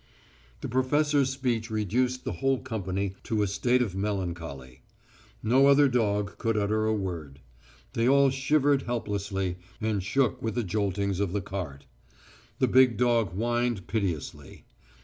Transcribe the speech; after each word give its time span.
The 0.61 0.67
professor's 0.67 1.29
speech 1.29 1.69
reduced 1.69 2.23
the 2.23 2.31
whole 2.31 2.57
company 2.57 3.13
to 3.21 3.43
a 3.43 3.47
state 3.47 3.83
of 3.83 3.93
melancholy. 3.95 4.81
No 5.43 5.67
other 5.67 5.87
dog 5.87 6.39
could 6.39 6.57
utter 6.57 6.85
a 6.87 6.91
word. 6.95 7.39
They 7.93 8.07
all 8.09 8.31
shivered 8.31 8.81
helplessly, 8.81 9.57
and 9.79 10.01
shook 10.01 10.41
with 10.41 10.55
the 10.55 10.63
joltings 10.63 11.19
of 11.19 11.33
the 11.33 11.41
cart. 11.41 11.85
The 12.57 12.67
big 12.67 12.97
dog 12.97 13.33
whined 13.33 13.85
piteously. 13.85 14.65